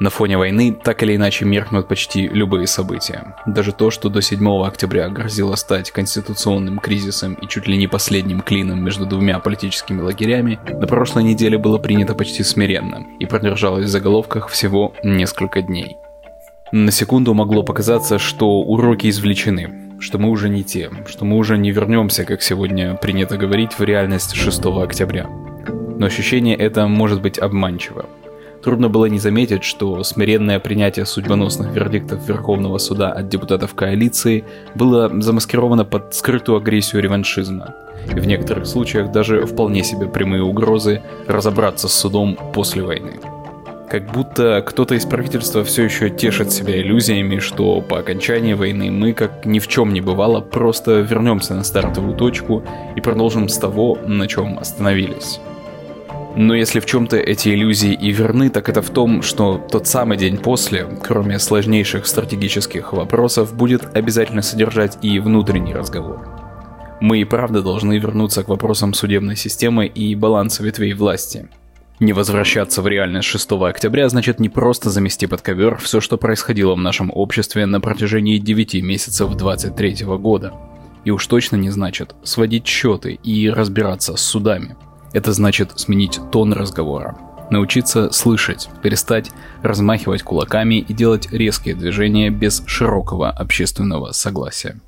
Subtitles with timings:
[0.00, 3.34] На фоне войны так или иначе меркнут почти любые события.
[3.46, 8.40] Даже то, что до 7 октября грозило стать конституционным кризисом и чуть ли не последним
[8.40, 13.88] клином между двумя политическими лагерями, на прошлой неделе было принято почти смиренно и продержалось в
[13.88, 15.96] заголовках всего несколько дней.
[16.70, 21.58] На секунду могло показаться, что уроки извлечены, что мы уже не те, что мы уже
[21.58, 25.26] не вернемся, как сегодня принято говорить, в реальность 6 октября.
[25.98, 28.06] Но ощущение это может быть обманчиво.
[28.68, 34.44] Трудно было не заметить, что смиренное принятие судьбоносных вердиктов Верховного суда от депутатов коалиции
[34.74, 37.74] было замаскировано под скрытую агрессию реваншизма.
[38.14, 43.12] И в некоторых случаях даже вполне себе прямые угрозы разобраться с судом после войны.
[43.88, 49.14] Как будто кто-то из правительства все еще тешит себя иллюзиями, что по окончании войны мы,
[49.14, 52.62] как ни в чем не бывало, просто вернемся на стартовую точку
[52.96, 55.40] и продолжим с того, на чем остановились.
[56.36, 60.18] Но если в чем-то эти иллюзии и верны, так это в том, что тот самый
[60.18, 66.28] день после, кроме сложнейших стратегических вопросов, будет обязательно содержать и внутренний разговор.
[67.00, 71.48] Мы и правда должны вернуться к вопросам судебной системы и баланса ветвей власти.
[72.00, 76.74] Не возвращаться в реальность 6 октября значит не просто замести под ковер все, что происходило
[76.74, 80.54] в нашем обществе на протяжении 9 месяцев 23 года.
[81.04, 84.76] И уж точно не значит сводить счеты и разбираться с судами–
[85.12, 87.16] это значит сменить тон разговора.
[87.50, 89.30] Научиться слышать, перестать
[89.62, 94.78] размахивать кулаками и делать резкие движения без широкого общественного согласия.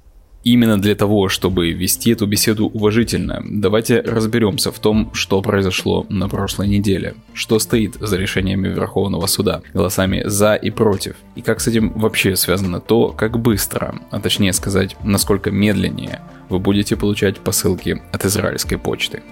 [0.43, 6.29] Именно для того, чтобы вести эту беседу уважительно, давайте разберемся в том, что произошло на
[6.29, 11.69] прошлой неделе, что стоит за решениями Верховного суда, голосами за и против, и как с
[11.69, 18.01] этим вообще связано то, как быстро, а точнее сказать, насколько медленнее вы будете получать посылки
[18.11, 19.23] от израильской почты.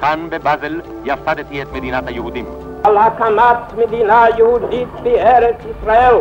[0.00, 2.44] כאן בבאזל יסדתי את מדינת היהודים.
[2.84, 6.14] על הקמת מדינה יהודית בארץ ישראל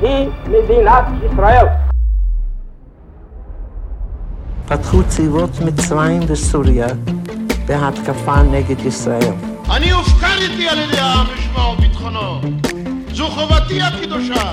[0.00, 1.66] היא מדינת ישראל.
[4.68, 6.86] פתחו צבאות מצרים וסוריה
[7.66, 9.32] בהתקפה נגד ישראל.
[9.76, 12.40] אני הופקדתי על ידי העם לשמור ביטחונו.
[13.12, 14.52] זו חובתי הקדושה.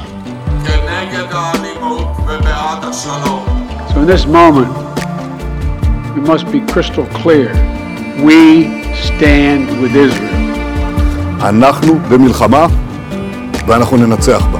[0.65, 3.45] כנגד האלימות ובעד השלום.
[3.89, 4.71] So in this moment,
[6.15, 7.51] we must be crystal clear.
[8.23, 8.67] We
[9.07, 10.39] stand with Israel.
[11.41, 12.67] אנחנו במלחמה
[13.67, 14.59] ואנחנו ננצח בה.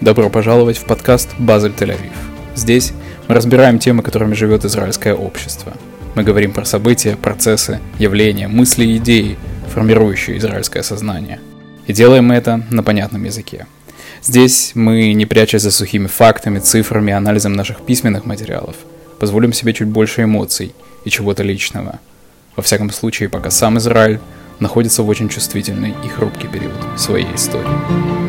[0.00, 2.16] Добро пожаловать в подкаст «Базель Тель-Авив».
[2.54, 2.92] Здесь
[3.28, 5.72] мы разбираем темы, которыми живет израильское общество.
[6.14, 9.36] Мы говорим про события, процессы, явления, мысли и идеи,
[9.74, 11.40] формирующие израильское сознание.
[11.86, 13.73] И делаем мы это на понятном языке –
[14.25, 18.75] Здесь мы, не прячась за сухими фактами, цифрами, анализом наших письменных материалов,
[19.19, 21.99] позволим себе чуть больше эмоций и чего-то личного.
[22.55, 24.19] Во всяком случае, пока сам Израиль
[24.59, 28.24] находится в очень чувствительный и хрупкий период своей истории.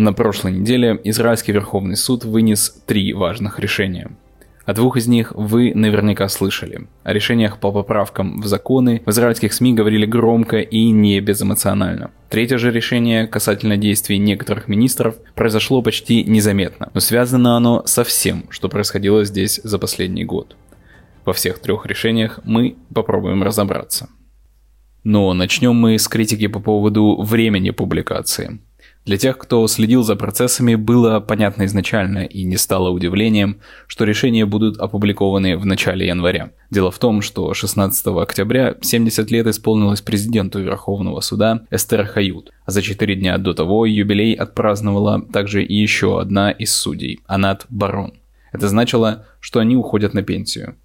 [0.00, 4.12] На прошлой неделе Израильский Верховный суд вынес три важных решения.
[4.64, 6.86] О двух из них вы наверняка слышали.
[7.02, 12.12] О решениях по поправкам в законы в израильских СМИ говорили громко и не безэмоционально.
[12.30, 18.44] Третье же решение касательно действий некоторых министров произошло почти незаметно, но связано оно со всем,
[18.50, 20.56] что происходило здесь за последний год.
[21.24, 24.08] Во всех трех решениях мы попробуем разобраться.
[25.02, 28.60] Но начнем мы с критики по поводу времени публикации.
[29.08, 34.44] Для тех, кто следил за процессами, было понятно изначально и не стало удивлением, что решения
[34.44, 36.50] будут опубликованы в начале января.
[36.70, 42.70] Дело в том, что 16 октября 70 лет исполнилось президенту Верховного суда Эстер Хают, а
[42.70, 48.12] за 4 дня до того юбилей отпраздновала также и еще одна из судей, Анат Барон.
[48.52, 50.76] Это значило, что они уходят на пенсию.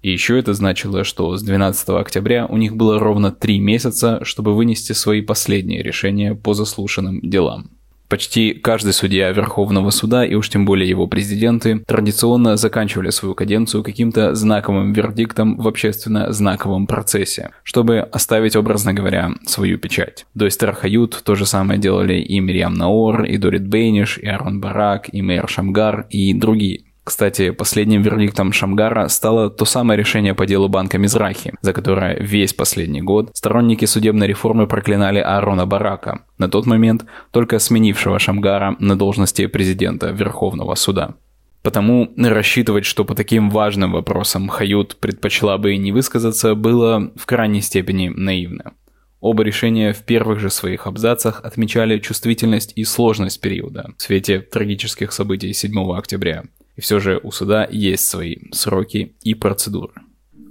[0.00, 4.54] И еще это значило, что с 12 октября у них было ровно три месяца, чтобы
[4.54, 7.70] вынести свои последние решения по заслушанным делам.
[8.08, 13.84] Почти каждый судья Верховного суда, и уж тем более его президенты, традиционно заканчивали свою каденцию
[13.84, 20.24] каким-то знаковым вердиктом в общественно знаковом процессе, чтобы оставить, образно говоря, свою печать.
[20.34, 24.60] До Эстер Хают то же самое делали и Мирьям Наор, и Дорит Бейниш, и Арон
[24.60, 26.87] Барак, и Мейер Шамгар, и другие.
[27.08, 32.52] Кстати, последним вердиктом Шамгара стало то самое решение по делу банка Мизрахи, за которое весь
[32.52, 38.94] последний год сторонники судебной реформы проклинали Аарона Барака, на тот момент только сменившего Шамгара на
[38.94, 41.14] должности президента Верховного суда.
[41.62, 47.62] Потому рассчитывать, что по таким важным вопросам Хают предпочла бы не высказаться, было в крайней
[47.62, 48.74] степени наивно.
[49.20, 55.10] Оба решения в первых же своих абзацах отмечали чувствительность и сложность периода в свете трагических
[55.10, 56.44] событий 7 октября.
[56.78, 59.94] И все же у суда есть свои сроки и процедуры.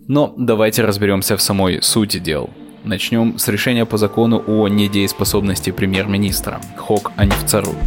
[0.09, 2.49] Но давайте разберемся в самой сути дел.
[2.83, 7.77] Начнем с решения по закону о недееспособности премьер-министра Хок Анифцарут.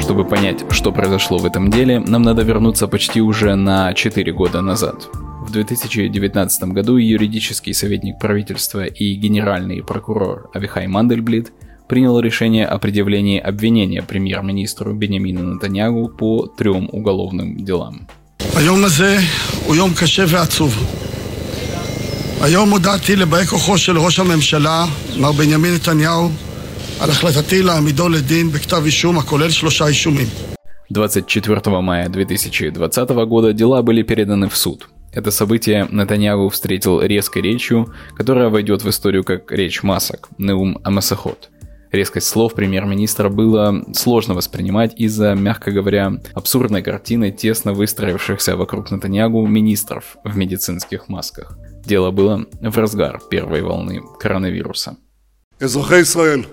[0.00, 4.60] Чтобы понять, что произошло в этом деле, нам надо вернуться почти уже на 4 года
[4.60, 5.08] назад.
[5.47, 11.51] В 2019 году юридический советник правительства и генеральный прокурор Авихай Мандельблит
[11.87, 18.07] принял решение о предъявлении обвинения премьер-министру Бенямину Натаньягу по трем уголовным делам.
[18.55, 19.17] היום הזה
[19.65, 20.93] הוא יום קשה ועצוב.
[22.41, 24.85] היום הודעתי לבאי כוחו של ראש הממשלה,
[25.17, 26.29] מר בנימין נתניהו,
[26.99, 30.27] על החלטתי להעמידו לדין בכתב אישום הכולל שלושה אישומים.
[30.91, 34.87] 24 мая 2020 года дела были переданы в суд.
[35.11, 41.59] Это событие Натаньягу встретил резкой речью, которая войдет в историю как речь масок, Неум Амасахот –
[41.93, 49.45] Резкость слов премьер-министра было сложно воспринимать из-за, мягко говоря, абсурдной картины тесно выстроившихся вокруг Натаньягу
[49.45, 51.55] министров в медицинских масках.
[51.85, 54.95] Дело было в разгар первой волны коронавируса.
[55.59, 56.43] אזרחי ישראל,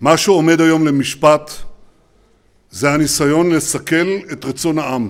[0.00, 1.50] מה שעומד היום למשפט
[2.70, 5.08] זה הניסיון לסכל את רצון העם.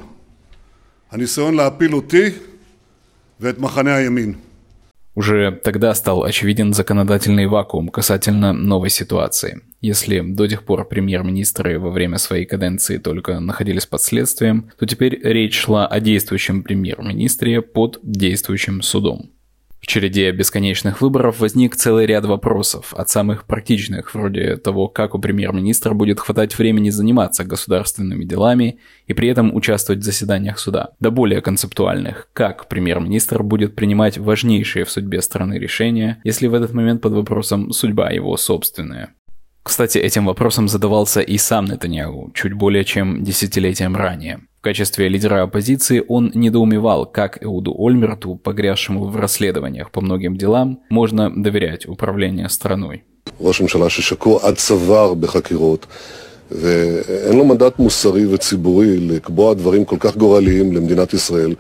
[1.11, 2.52] הניסיון להפיל אותי ואת מחנה הימין.
[5.16, 9.62] уже тогда стал очевиден законодательный вакуум касательно новой ситуации.
[9.80, 15.20] Если до тех пор премьер-министры во время своей каденции только находились под следствием, то теперь
[15.22, 19.30] речь шла о действующем премьер-министре под действующим судом.
[19.84, 25.20] В череде бесконечных выборов возник целый ряд вопросов, от самых практичных, вроде того, как у
[25.20, 31.12] премьер-министра будет хватать времени заниматься государственными делами и при этом участвовать в заседаниях суда, до
[31.12, 37.02] более концептуальных, как премьер-министр будет принимать важнейшие в судьбе страны решения, если в этот момент
[37.02, 39.14] под вопросом судьба его собственная.
[39.63, 44.39] Кстати, этим вопросом задавался и сам Нетаньяху, чуть более чем десятилетием ранее.
[44.59, 50.81] В качестве лидера оппозиции он недоумевал, как Эуду Ольмерту, погрязшему в расследованиях по многим делам,
[50.91, 53.03] можно доверять управлению страной.
[53.41, 55.87] ראש ממשלה ששקוע עד צוואר בחקירות
[56.51, 61.55] ואין לו מנדט מוסרי וציבורי לקבוע דברים כל כך גורליים למדינת ישראל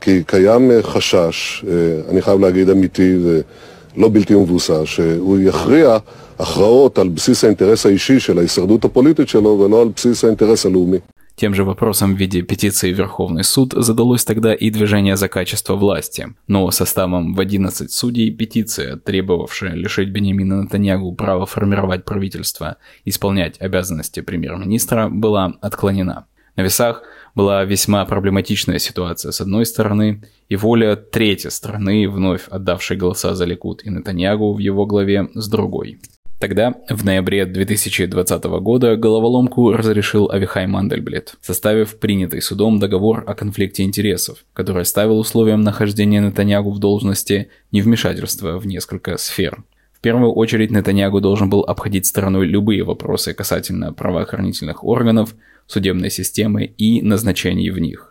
[0.00, 1.64] כי קיים חשש,
[2.10, 5.98] אני חייב להגיד אמיתי ולא בלתי מבוסס, שהוא יכריע
[6.38, 10.98] הכרעות על בסיס האינטרס האישי של ההישרדות הפוליטית שלו ולא על בסיס האינטרס הלאומי.
[11.36, 16.28] Тем же вопросом в виде петиции Верховный суд задалось тогда и движение за качество власти.
[16.46, 24.20] Но составом в 11 судей петиция, требовавшая лишить Бенемина Натаньягу права формировать правительство, исполнять обязанности
[24.20, 26.26] премьер-министра, была отклонена.
[26.54, 27.02] На весах
[27.34, 33.44] была весьма проблематичная ситуация с одной стороны, и воля третьей стороны, вновь отдавшей голоса за
[33.44, 35.98] Ликут и Натаньягу в его главе, с другой.
[36.39, 43.83] Тогда, в ноябре 2020 года, головоломку разрешил Авихай Мандельблет, составив принятый судом договор о конфликте
[43.83, 49.65] интересов, который ставил условием нахождения Нетаньягу в должности невмешательства в несколько сфер.
[49.91, 55.35] В первую очередь Нетаньягу должен был обходить стороной любые вопросы касательно правоохранительных органов,
[55.67, 58.08] судебной системы и назначений в них.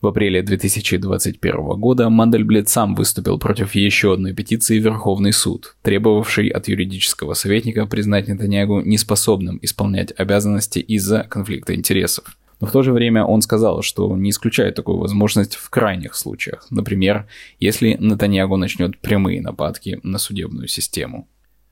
[0.00, 6.48] В апреле 2021 года Мандельблет сам выступил против еще одной петиции в Верховный суд, требовавшей
[6.50, 12.36] от юридического советника признать Нетаньягу неспособным исполнять обязанности из-за конфликта интересов.
[12.60, 16.68] Но в то же время он сказал, что не исключает такую возможность в крайних случаях,
[16.70, 17.26] например,
[17.58, 21.26] если Нетаньягу начнет прямые нападки на судебную систему.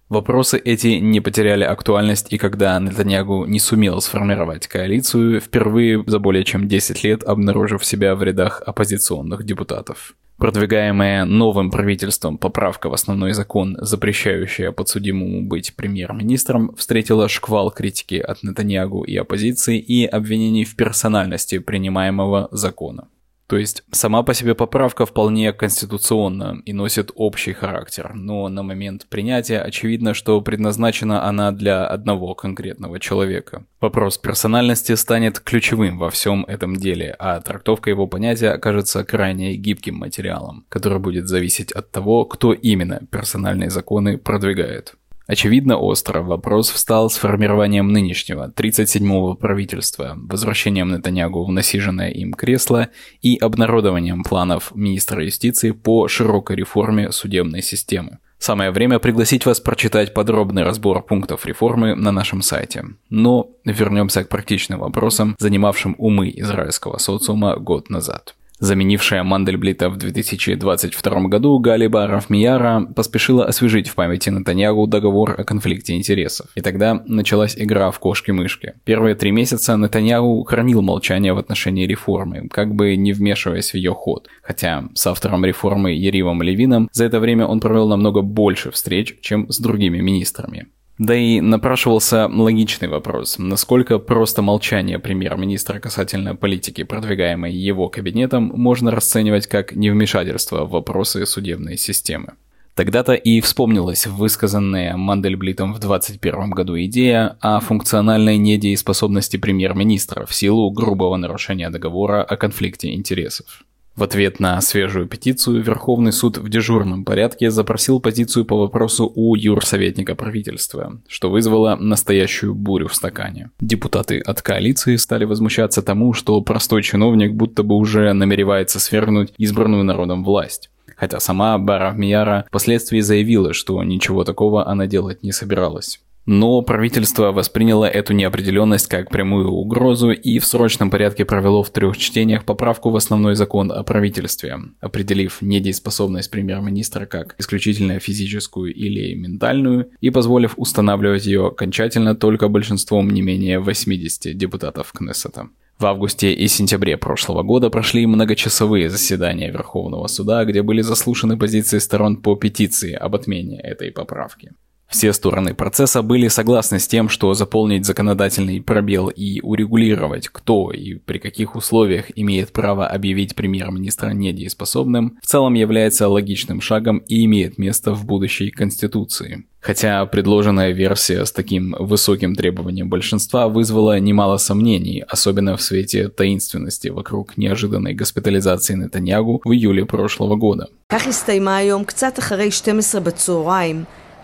[0.09, 6.45] Вопросы эти не потеряли актуальность и когда Нетаньягу не сумел сформировать коалицию, впервые за более
[6.45, 10.15] чем 10 лет обнаружив себя в рядах оппозиционных депутатов.
[10.39, 18.45] Продвигаемая новым правительством поправка в основной закон, запрещающая подсудимому быть премьер-министром, встретила шквал критики от
[18.45, 23.09] Нетаньягу и оппозиции и обвинений в персональности принимаемого закона.
[23.47, 29.07] То есть сама по себе поправка вполне конституционна и носит общий характер, но на момент
[29.09, 33.65] принятия очевидно, что предназначена она для одного конкретного человека.
[33.81, 39.95] Вопрос персональности станет ключевым во всем этом деле, а трактовка его понятия окажется крайне гибким
[39.95, 44.97] материалом, который будет зависеть от того, кто именно персональные законы продвигает.
[45.27, 52.91] Очевидно остро вопрос встал с формированием нынешнего 37-го правительства, возвращением Нетаньягу в насиженное им кресло
[53.23, 58.19] и обнародованием планов министра юстиции по широкой реформе судебной системы.
[58.39, 62.85] Самое время пригласить вас прочитать подробный разбор пунктов реформы на нашем сайте.
[63.11, 68.37] Но вернемся к практичным вопросам, занимавшим умы израильского социума год назад.
[68.59, 75.95] Заменившая Мандельблита в 2022 году Галиба Рафмияра поспешила освежить в памяти Натаньягу договор о конфликте
[75.95, 76.49] интересов.
[76.55, 78.75] И тогда началась игра в кошки-мышки.
[78.85, 83.93] Первые три месяца Натаньягу хранил молчание в отношении реформы, как бы не вмешиваясь в ее
[83.93, 84.29] ход.
[84.43, 89.51] Хотя с автором реформы Еривом Левином за это время он провел намного больше встреч, чем
[89.51, 90.69] с другими министрами.
[90.99, 98.91] Да и напрашивался логичный вопрос, насколько просто молчание премьер-министра касательно политики, продвигаемой его кабинетом, можно
[98.91, 102.35] расценивать как невмешательство в вопросы судебной системы.
[102.75, 110.71] Тогда-то и вспомнилась высказанная Мандельблитом в 2021 году идея о функциональной недееспособности премьер-министра в силу
[110.71, 113.65] грубого нарушения договора о конфликте интересов.
[113.97, 119.35] В ответ на свежую петицию Верховный суд в дежурном порядке запросил позицию по вопросу у
[119.35, 123.51] юрсоветника правительства, что вызвало настоящую бурю в стакане.
[123.59, 129.83] Депутаты от коалиции стали возмущаться тому, что простой чиновник будто бы уже намеревается свергнуть избранную
[129.83, 130.69] народом власть.
[130.95, 136.01] Хотя сама Бара Мияра впоследствии заявила, что ничего такого она делать не собиралась.
[136.27, 141.97] Но правительство восприняло эту неопределенность как прямую угрозу и в срочном порядке провело в трех
[141.97, 149.91] чтениях поправку в основной закон о правительстве, определив недееспособность премьер-министра как исключительно физическую или ментальную
[150.01, 155.49] и позволив устанавливать ее окончательно только большинством не менее 80 депутатов Кнессета.
[155.79, 161.79] В августе и сентябре прошлого года прошли многочасовые заседания Верховного суда, где были заслушаны позиции
[161.79, 164.53] сторон по петиции об отмене этой поправки.
[164.89, 170.95] Все стороны процесса были согласны с тем, что заполнить законодательный пробел и урегулировать, кто и
[170.95, 177.59] при каких условиях имеет право объявить премьер-министра недееспособным, в целом является логичным шагом и имеет
[177.59, 179.45] место в будущей Конституции.
[179.61, 186.87] Хотя предложенная версия с таким высоким требованием большинства вызвала немало сомнений, особенно в свете таинственности
[186.87, 190.69] вокруг неожиданной госпитализации Нетаньягу в июле прошлого года.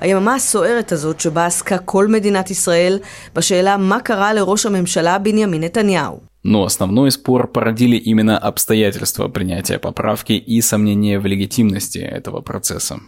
[0.01, 2.99] היממה הסוערת הזאת שבה עסקה כל מדינת ישראל
[3.35, 6.19] בשאלה מה קרה לראש הממשלה בנימין נתניהו.
[6.43, 12.99] Но основной спор породили именно обстоятельства принятия поправки и сомнения в легитимности этого процесса.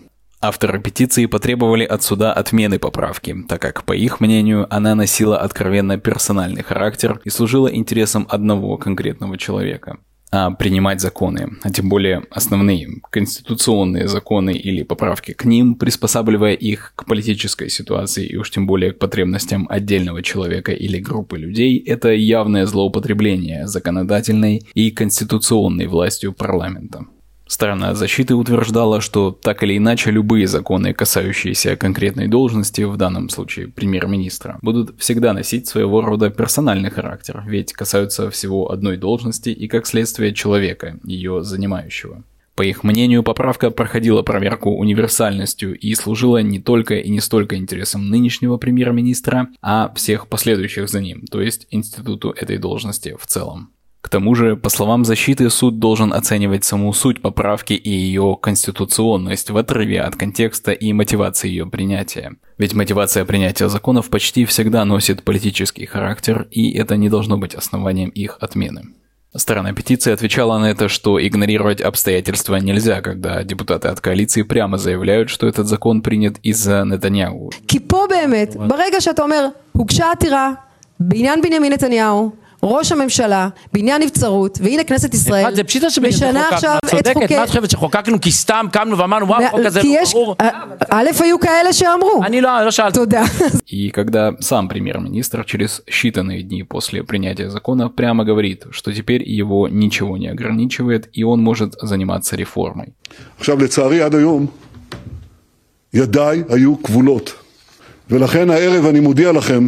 [0.41, 5.97] Авторы петиции потребовали от суда отмены поправки, так как, по их мнению, она носила откровенно
[5.97, 9.99] персональный характер и служила интересам одного конкретного человека а,
[10.58, 17.04] принимать законы, а тем более основные конституционные законы или поправки к ним, приспосабливая их к
[17.06, 22.66] политической ситуации и уж тем более к потребностям отдельного человека или группы людей, это явное
[22.66, 27.06] злоупотребление законодательной и конституционной властью парламента.
[27.46, 33.68] Сторона защиты утверждала, что так или иначе любые законы, касающиеся конкретной должности, в данном случае
[33.68, 39.86] премьер-министра, будут всегда носить своего рода персональный характер, ведь касаются всего одной должности и как
[39.86, 42.24] следствие человека, ее занимающего.
[42.54, 48.08] По их мнению, поправка проходила проверку универсальностью и служила не только и не столько интересам
[48.08, 53.70] нынешнего премьер-министра, а всех последующих за ним, то есть институту этой должности в целом.
[54.04, 59.48] К тому же, по словам защиты, суд должен оценивать саму суть поправки и ее конституционность
[59.48, 62.34] в отрыве от контекста и мотивации ее принятия.
[62.58, 68.10] Ведь мотивация принятия законов почти всегда носит политический характер, и это не должно быть основанием
[68.10, 68.82] их отмены.
[69.34, 75.30] Сторона петиции отвечала на это, что игнорировать обстоятельства нельзя, когда депутаты от коалиции прямо заявляют,
[75.30, 77.52] что этот закон принят из-за Нетаньяу.
[82.63, 87.35] ראש הממשלה, בעניין נבצרות, והנה כנסת ישראל, זה פשיטה משנה עכשיו את חוקי...
[87.35, 90.35] מה את חושבת, שחוקקנו כי סתם קמנו ואמרנו, וואו, החוק הזה לא ברור?
[90.89, 92.23] א', היו כאלה שאמרו.
[92.23, 92.99] אני לא, לא שאלתי.
[92.99, 93.23] תודה.
[93.67, 99.67] И когда сам премьер-министр через считанные дни после принятия закона прямо говорит, что теперь его
[99.67, 102.89] ничего не ограничивает, и он может заниматься реформой.
[103.39, 104.47] עכשיו, לצערי, עד היום,
[105.93, 107.33] ידיי היו כבולות.
[108.09, 109.67] ולכן הערב אני מודיע לכם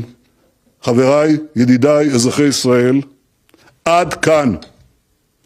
[0.85, 3.01] חבריי, ידידיי, אזרחי ישראל,
[3.85, 4.55] עד כאן.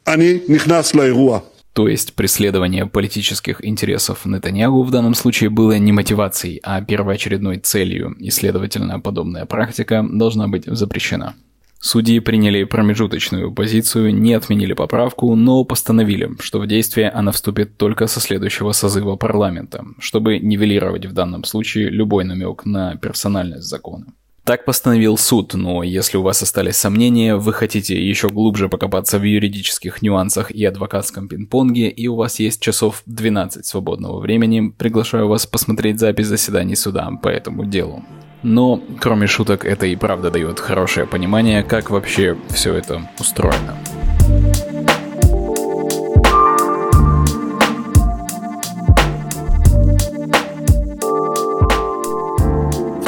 [0.07, 1.39] אני נכנס לאירוע.
[1.75, 8.15] То есть преследование политических интересов Нетаньягу в данном случае было не мотивацией, а первоочередной целью,
[8.17, 11.35] и, следовательно, подобная практика должна быть запрещена.
[11.81, 18.07] Судьи приняли промежуточную позицию, не отменили поправку, но постановили, что в действие она вступит только
[18.07, 24.05] со следующего созыва парламента, чтобы нивелировать в данном случае любой намек на персональность закона.
[24.44, 29.22] Так постановил суд, но если у вас остались сомнения, вы хотите еще глубже покопаться в
[29.22, 35.46] юридических нюансах и адвокатском пинг-понге, и у вас есть часов 12 свободного времени, приглашаю вас
[35.46, 38.02] посмотреть запись заседаний суда по этому делу.
[38.42, 43.76] Но, кроме шуток, это и правда дает хорошее понимание, как вообще все это устроено.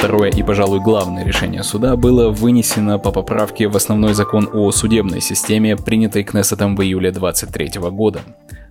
[0.02, 5.20] Второе и, пожалуй, главное решение суда было вынесено по поправке в основной закон о судебной
[5.20, 8.20] системе, принятый Кнессетом в июле 2023 года.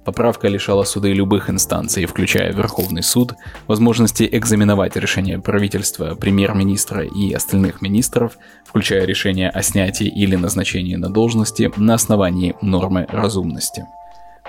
[0.04, 3.36] Поправка лишала суды любых инстанций, включая Верховный суд,
[3.68, 11.10] возможности экзаменовать решения правительства, премьер-министра и остальных министров, включая решение о снятии или назначении на
[11.10, 13.86] должности на основании нормы разумности.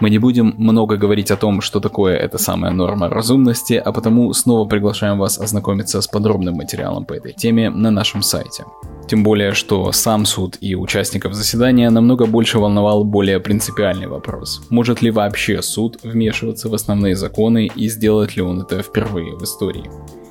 [0.02, 4.32] Мы не будем много говорить о том, что такое эта самая норма разумности, а потому
[4.32, 8.64] снова приглашаем вас ознакомиться с подробным материалом по этой теме на нашем сайте.
[9.06, 14.66] Тем более, что сам суд и участников заседания намного больше волновал более принципиальный вопрос.
[14.71, 19.44] Может ли вообще суд вмешиваться в основные законы и сделать ли он это впервые в
[19.44, 19.88] истории?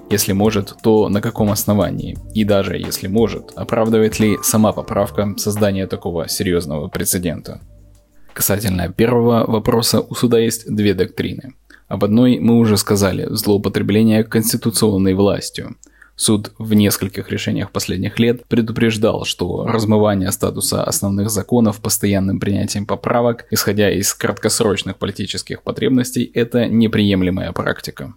[0.09, 2.17] Если может, то на каком основании?
[2.33, 7.61] И даже если может, оправдывает ли сама поправка создание такого серьезного прецедента?
[8.33, 11.53] Касательно первого вопроса, у суда есть две доктрины.
[11.87, 15.75] Об одной мы уже сказали– злоупотребление конституционной властью.
[16.15, 23.45] Суд в нескольких решениях последних лет предупреждал, что размывание статуса основных законов постоянным принятием поправок,
[23.51, 28.13] исходя из краткосрочных политических потребностей, это неприемлемая практика.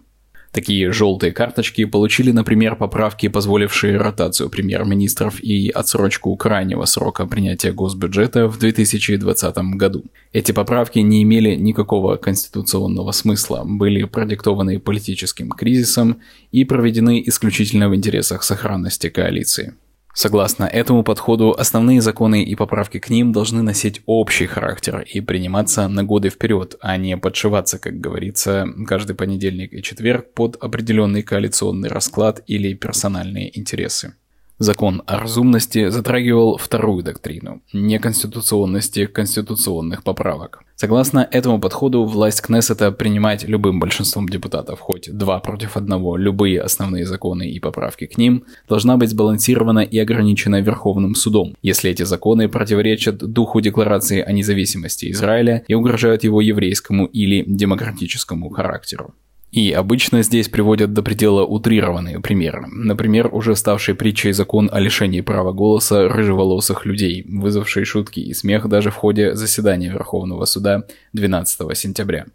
[0.55, 8.47] Такие желтые карточки получили, например, поправки, позволившие ротацию премьер-министров и отсрочку крайнего срока принятия госбюджета
[8.47, 10.05] в 2020 году.
[10.31, 16.21] Эти поправки не имели никакого конституционного смысла, были продиктованы политическим кризисом
[16.53, 19.73] и проведены исключительно в интересах сохранности коалиции.
[20.15, 25.89] Согласно этому подходу, основные законы и поправки к ним должны носить общий характер и приниматься
[25.89, 31.89] на годы вперед, а не подшиваться, как говорится, каждый понедельник и четверг под определенный коалиционный
[31.89, 34.13] расклад или персональные интересы.
[34.57, 40.63] Закон о разумности затрагивал вторую доктрину– неконституционности конституционных поправок.
[40.75, 47.05] Согласно этому подходу, власть Кнессета принимать любым большинством депутатов, хоть два против одного, любые основные
[47.05, 52.49] законы и поправки к ним, должна быть сбалансирована и ограничена Верховным судом, если эти законы
[52.49, 59.13] противоречат духу Декларации о независимости Израиля и угрожают его еврейскому или демократическому характеру.
[59.54, 62.66] И обычно здесь приводят до предела утрированные примеры.
[62.70, 68.68] Например, уже ставший притчей закон о лишении права голоса рыжеволосых людей, вызвавший шутки и смех
[68.68, 70.82] даже в ходе заседания Верховного суда
[71.14, 72.26] 12 сентября.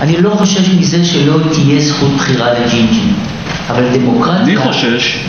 [0.00, 3.14] אני לא חושש מזה שלא תהיה זכות בחירה לג'ינג'ים,
[3.68, 4.44] אבל דמוקרטיה...
[4.44, 5.24] אני חושש.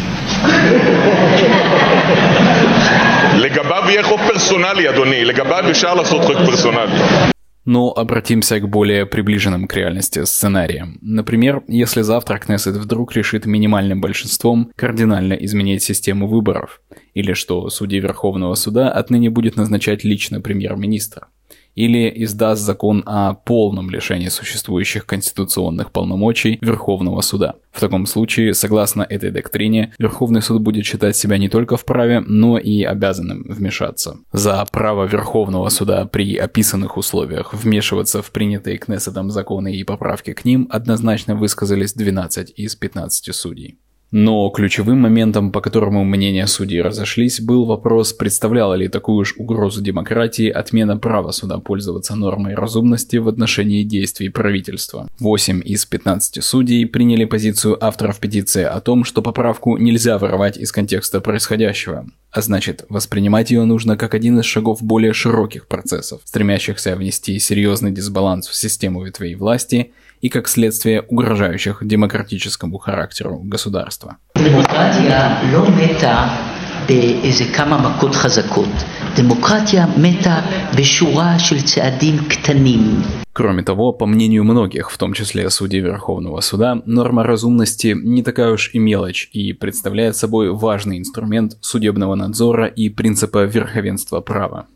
[3.36, 5.26] לגביו יהיה חוק פרסונלי, אדוני.
[5.26, 6.94] לגביו אפשר לעשות חוק פרסונלי.
[7.67, 10.99] Но обратимся к более приближенным к реальности сценариям.
[11.03, 16.81] Например, если завтра Кнессет вдруг решит минимальным большинством кардинально изменить систему выборов,
[17.13, 21.27] или что судьи Верховного суда отныне будет назначать лично премьер-министр
[21.77, 27.55] или издаст закон о полном лишении существующих конституционных полномочий Верховного суда.
[27.71, 32.59] В таком случае, согласно этой доктрине, Верховный суд будет считать себя не только вправе, но
[32.59, 34.19] и обязанным вмешаться.
[34.33, 40.45] За право Верховного суда при описанных условиях вмешиваться в принятые Кнессетом законы и поправки к
[40.45, 43.79] ним однозначно высказались 12 из 15 судей.
[44.13, 49.83] Но ключевым моментом, по которому мнения судей разошлись, был вопрос, представляла ли такую уж угрозу
[49.83, 55.09] демократии отмена права суда пользоваться нормой разумности в отношении действий правительства.
[55.19, 60.71] 8 из 15 судей приняли позицию авторов петиции о том, что поправку нельзя вырывать из
[60.71, 66.95] контекста происходящего, а значит, воспринимать ее нужно как один из шагов более широких процессов, стремящихся
[66.95, 74.18] внести серьезный дисбаланс в систему ветвей власти– и как следствие угрожающих демократическому характеру государства.
[74.36, 75.40] Демократия
[76.88, 78.70] באיזה כמה מכות חזקות.
[79.16, 80.40] דמוקרטיה מתה
[80.78, 83.02] בשורה של צעדים קטנים.
[83.34, 88.52] Кроме того, по мнению многих, в том числе судей Верховного Суда, норма разумности не такая
[88.52, 94.68] уж и мелочь и представляет собой важный инструмент судебного надзора и принципа верховенства права.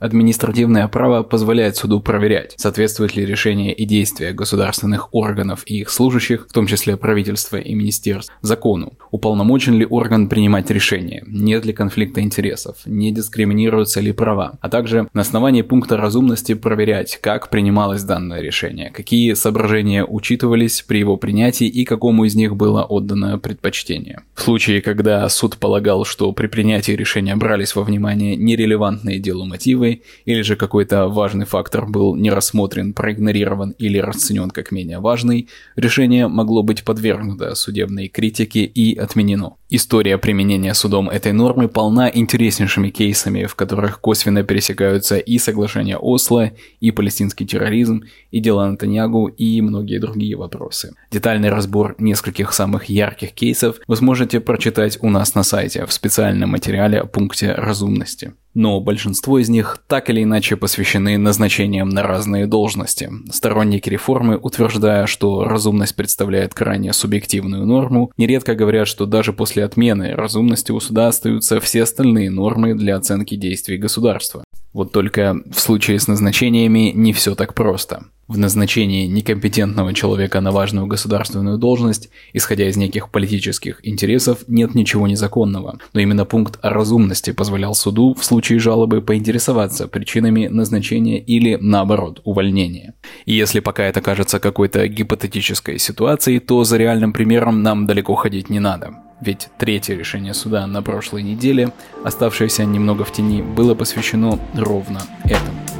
[0.00, 6.46] Административное право позволяет суду проверять, соответствует ли решение и действия государственных органов и их служащих,
[6.48, 8.94] в том числе правительства и министерств, закону.
[9.10, 15.06] Уполномочен ли орган принимать решения, нет ли конфликта интересов, не дискриминируются ли права, а также
[15.12, 21.66] на основании пункта разумности проверять, как принималось данное решение, какие соображения учитывались при его принятии
[21.66, 24.22] и какому из них было отдано предпочтение.
[24.34, 29.89] В случае, когда суд полагал, что при принятии решения брались во внимание нерелевантные делу мотивы,
[30.24, 36.28] или же какой-то важный фактор был не рассмотрен, проигнорирован или расценен как менее важный, решение
[36.28, 39.56] могло быть подвергнуто судебной критике и отменено.
[39.72, 46.50] История применения судом этой нормы полна интереснейшими кейсами, в которых косвенно пересекаются и соглашение Осло,
[46.80, 50.94] и палестинский терроризм, и дела Натаньягу, и многие другие вопросы.
[51.12, 56.50] Детальный разбор нескольких самых ярких кейсов вы сможете прочитать у нас на сайте в специальном
[56.50, 62.46] материале о пункте разумности но большинство из них так или иначе посвящены назначениям на разные
[62.46, 63.10] должности.
[63.30, 70.14] Сторонники реформы, утверждая, что разумность представляет крайне субъективную норму, нередко говорят, что даже после отмены
[70.14, 74.44] разумности у суда остаются все остальные нормы для оценки действий государства.
[74.72, 78.04] Вот только в случае с назначениями не все так просто.
[78.30, 85.08] В назначении некомпетентного человека на важную государственную должность, исходя из неких политических интересов, нет ничего
[85.08, 85.80] незаконного.
[85.94, 92.20] Но именно пункт о разумности позволял суду в случае жалобы поинтересоваться причинами назначения или, наоборот,
[92.22, 92.94] увольнения.
[93.24, 98.48] И если пока это кажется какой-то гипотетической ситуацией, то за реальным примером нам далеко ходить
[98.48, 98.94] не надо.
[99.20, 101.72] Ведь третье решение суда на прошлой неделе,
[102.04, 105.79] оставшееся немного в тени, было посвящено ровно этому.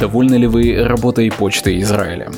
[0.00, 2.30] Довольны ли вы работой почты Израиля?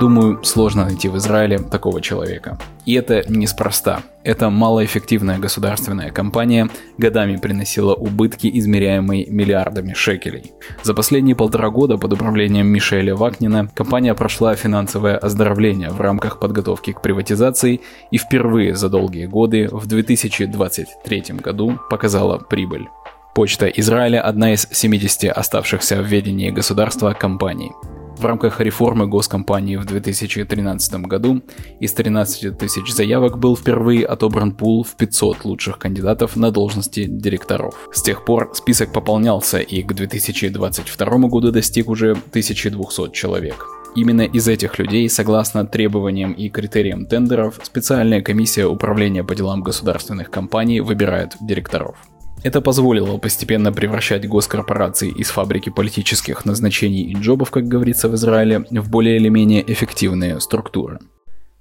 [0.00, 2.58] Думаю, сложно найти в Израиле такого человека.
[2.86, 4.00] И это неспроста.
[4.24, 10.52] Эта малоэффективная государственная компания годами приносила убытки, измеряемые миллиардами шекелей.
[10.82, 16.92] За последние полтора года под управлением Мишеля Вакнина компания прошла финансовое оздоровление в рамках подготовки
[16.92, 22.88] к приватизации и впервые за долгие годы в 2023 году показала прибыль.
[23.32, 27.70] Почта Израиля– одна из 70 оставшихся в ведении государства компаний.
[28.18, 31.40] В рамках реформы госкомпании в 2013 году
[31.78, 37.88] из 13 тысяч заявок был впервые отобран пул в 500 лучших кандидатов на должности директоров.
[37.92, 43.64] С тех пор список пополнялся и к 2022 году достиг уже 1200 человек.
[43.94, 50.30] Именно из этих людей, согласно требованиям и критериям тендеров, специальная комиссия управления по делам государственных
[50.30, 51.96] компаний выбирает директоров.
[52.42, 58.64] Это позволило постепенно превращать госкорпорации из фабрики политических назначений и джобов, как говорится в Израиле,
[58.70, 60.98] в более или менее эффективные структуры.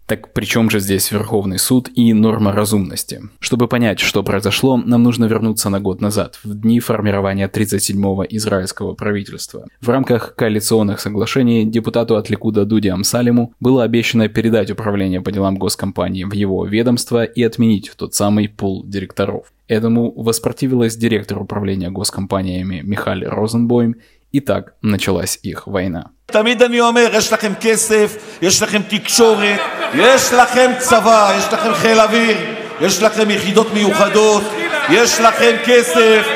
[0.10, 3.22] Так при чем же здесь Верховный суд и норма разумности?
[3.40, 8.96] Чтобы понять, что произошло, нам нужно вернуться на год назад, в дни формирования 37-го израильского
[8.96, 9.68] правительства.
[9.80, 15.60] В рамках коалиционных соглашений депутату от Ликуда Дуди Амсалиму было обещано передать управление по делам
[15.60, 19.54] госкомпании в его ведомство и отменить тот самый пул директоров.
[19.68, 23.98] Этому воспротивилась директор управления госкомпаниями Михаль Розенбойм,
[24.33, 26.03] и так началась их война.
[26.27, 29.61] תמיד אני אומר, יש לכם כסף, יש לכם תקשורת,
[29.95, 32.37] יש לכם צבא, יש לכם חיל אוויר,
[32.81, 34.43] יש לכם יחידות מיוחדות,
[34.91, 36.27] יש לכם כסף,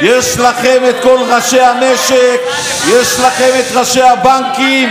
[0.00, 2.40] יש לכם את כל ראשי הנשק,
[2.88, 4.88] יש לכם את ראשי הבנקים,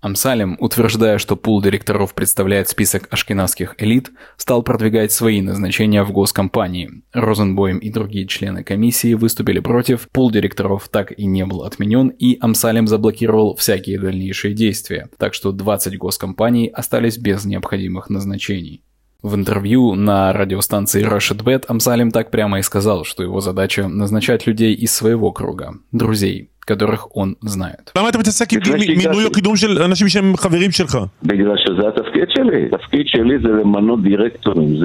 [0.00, 7.02] Амсалем, утверждая, что пул директоров представляет список ашкенадских элит, стал продвигать свои назначения в госкомпании.
[7.12, 12.38] Розенбойм и другие члены комиссии выступили против, пул директоров так и не был отменен, и
[12.40, 18.84] Амсалем заблокировал всякие дальнейшие действия, так что 20 госкомпаний остались без необходимых назначений.
[19.23, 24.45] В интервью на радиостанции Rushed Bet Амсалем так прямо и сказал, что его задача назначать
[24.45, 27.91] людей из своего круга, друзей, которых он знает.
[27.97, 28.59] למה אתה מתעסק עם
[28.97, 30.97] מינוי או קידום של אנשים שהם חברים שלך?
[31.23, 32.65] בגלל שזה התפקיד שלי.
[32.71, 34.75] התפקיד שלי זה למנות דירקטורים.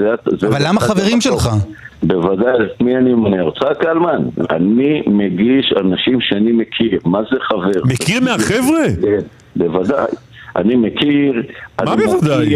[0.49, 1.51] אבל למה חברים שלך?
[2.03, 3.37] בוודאי, את מי אני ממנה?
[3.49, 4.23] יצחק קלמן.
[4.51, 7.01] אני מגיש אנשים שאני מכיר.
[7.05, 7.85] מה זה חבר?
[7.85, 8.85] מכיר מהחבר'ה?
[9.03, 10.13] כן, בוודאי.
[10.57, 11.43] אני מכיר,
[11.85, 12.55] מה בוודאי?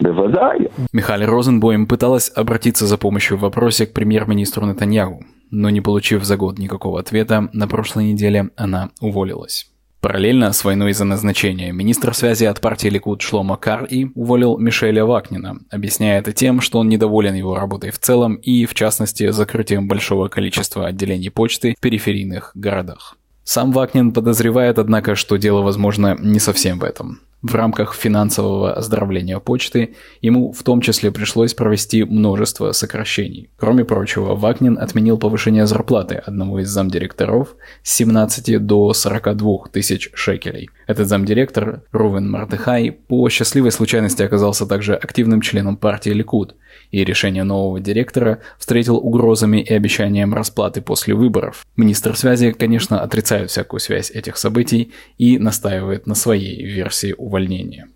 [0.00, 0.58] בוודאי.
[0.92, 6.36] Михаил Розенбойм пыталась обратиться за помощью в вопросе к премьер-министру Нетаньягу, но не получив за
[6.36, 9.70] год никакого ответа, на прошлой неделе она уволилась.
[10.00, 15.58] Параллельно с войной за назначение министр связи от партии Ликуд Шлома Кари уволил Мишеля Вакнина,
[15.70, 20.28] объясняя это тем, что он недоволен его работой в целом и, в частности, закрытием большого
[20.28, 23.16] количества отделений почты в периферийных городах.
[23.43, 27.19] Сам Вакнин подозревает, однако, что дело, возможно, не совсем в этом.
[27.43, 33.49] В рамках финансового оздоровления почты ему в том числе пришлось провести множество сокращений.
[33.57, 40.69] Кроме прочего, Вакнин отменил повышение зарплаты одному из замдиректоров с 17 до 42 тысяч шекелей.
[40.87, 46.55] Этот замдиректор, Рувен Мартыхай, по счастливой случайности оказался также активным членом партии Ликуд,
[46.91, 51.65] и решение нового директора встретил угрозами и обещанием расплаты после выборов.
[51.75, 57.87] Министр связи, конечно, отрицает всякую связь этих событий и настаивает на своей версии увольнения.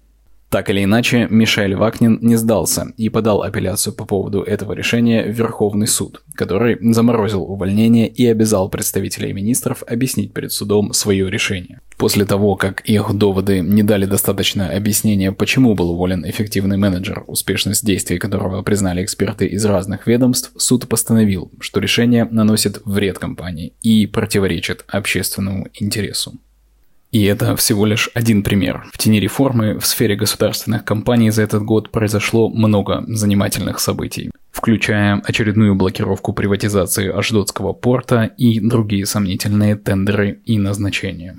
[0.49, 5.35] Так или иначе, Мишель Вакнин не сдался и подал апелляцию по поводу этого решения в
[5.35, 11.81] Верховный суд, который заморозил увольнение и обязал представителей министров объяснить перед судом свое решение.
[11.97, 17.85] После того, как их доводы не дали достаточно объяснения, почему был уволен эффективный менеджер, успешность
[17.85, 24.07] действий которого признали эксперты из разных ведомств, суд постановил, что решение наносит вред компании и
[24.07, 26.39] противоречит общественному интересу.
[27.11, 28.85] И это всего лишь один пример.
[28.93, 35.21] В тени реформы в сфере государственных компаний за этот год произошло много занимательных событий, включая
[35.25, 41.37] очередную блокировку приватизации Аждотского порта и другие сомнительные тендеры и назначения.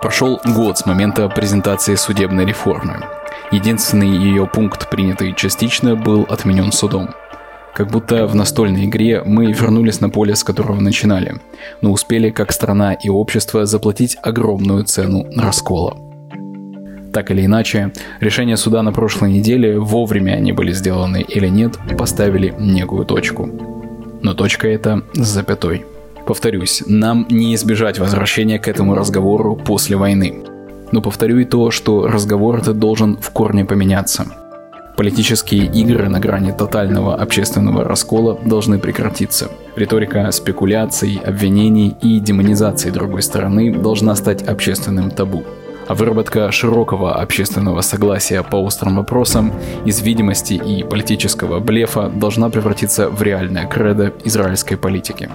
[0.00, 3.04] Прошел год с момента презентации судебной реформы.
[3.50, 7.10] Единственный ее пункт, принятый частично, был отменен судом–
[7.74, 11.36] как будто в настольной игре мы вернулись на поле, с которого начинали,
[11.80, 15.96] но успели как страна и общество заплатить огромную цену раскола.
[17.12, 22.54] Так или иначе, решения суда на прошлой неделе, вовремя они были сделаны или нет, поставили
[22.58, 23.48] некую точку.
[24.22, 25.84] Но точка эта с запятой.
[26.26, 30.42] Повторюсь, нам не избежать возвращения к этому разговору после войны.
[30.92, 34.26] Но повторю и то, что разговор этот должен в корне поменяться–
[34.98, 39.48] Политические игры на грани тотального общественного раскола должны прекратиться.
[39.76, 45.44] Риторика спекуляций, обвинений и демонизации другой стороны должна стать общественным табу.
[45.86, 49.52] А выработка широкого общественного согласия по острым вопросам
[49.84, 55.30] из видимости и политического блефа должна превратиться в реальное кредо израильской политики.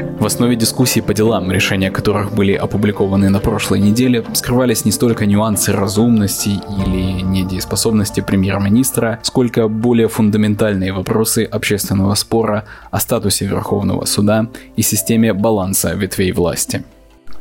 [0.00, 5.26] В основе дискуссий по делам, решения которых были опубликованы на прошлой неделе, скрывались не столько
[5.26, 14.48] нюансы разумности или недееспособности премьер-министра, сколько более фундаментальные вопросы общественного спора о статусе Верховного суда
[14.76, 16.84] и системе баланса ветвей власти.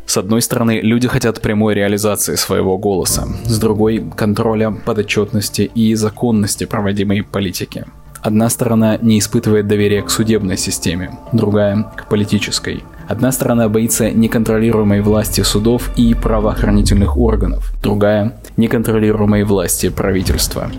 [0.08, 6.64] С одной стороны, люди хотят прямой реализации своего голоса, с другой– контроля, подотчетности и законности
[6.64, 7.86] проводимой политики.
[8.28, 12.84] Одна сторона не испытывает доверия к судебной системе, другая– к политической.
[13.08, 20.70] Одна сторона боится неконтролируемой власти судов и правоохранительных органов, другая– неконтролируемой власти правительства.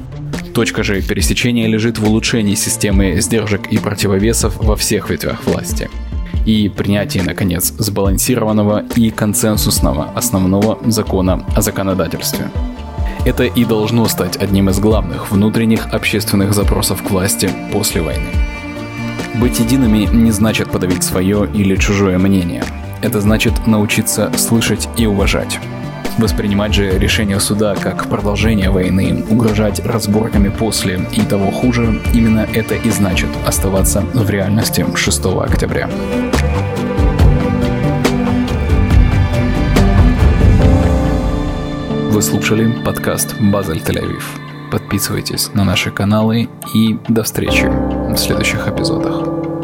[0.52, 5.88] Точка же пересечения лежит в улучшении системы сдержек и противовесов во всех ветвях власти
[6.44, 12.50] и принятии, наконец, сбалансированного и консенсусного основного закона о законодательстве.
[13.24, 18.28] Это и должно стать одним из главных внутренних общественных запросов к власти после войны.
[19.34, 22.64] Быть едиными не значит подавить свое или чужое мнение.
[23.02, 25.58] Это значит научиться слышать и уважать.
[26.18, 32.74] Воспринимать же решение суда как продолжение войны, угрожать разборками после и того хуже, именно это
[32.74, 35.88] и значит оставаться в реальности 6 октября.
[42.18, 44.24] Вы слушали подкаст «Базель Тель-Авив».
[44.72, 49.57] Подписывайтесь на наши каналы и до встречи в следующих эпизодах.